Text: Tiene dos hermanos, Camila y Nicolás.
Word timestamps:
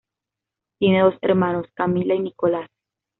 Tiene 0.79 1.03
dos 1.03 1.15
hermanos, 1.21 1.67
Camila 1.75 2.15
y 2.15 2.21
Nicolás. 2.21 2.67